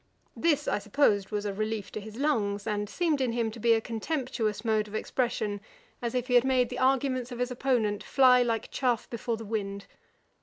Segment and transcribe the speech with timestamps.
[0.35, 3.73] This I supposed was a relief to his lungs; and seemed in him to be
[3.73, 5.61] a contemptuous mode of expression,
[6.01, 9.45] as if he had made the arguments of his opponent fly like chaff before the
[9.45, 9.85] wind.